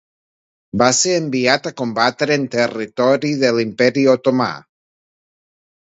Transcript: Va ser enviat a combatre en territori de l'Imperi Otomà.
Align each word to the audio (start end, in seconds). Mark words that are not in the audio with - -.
Va 0.81 0.87
ser 0.99 1.13
enviat 1.17 1.69
a 1.71 1.73
combatre 1.83 2.39
en 2.41 2.49
territori 2.57 3.35
de 3.45 3.55
l'Imperi 3.59 4.11
Otomà. 4.19 4.53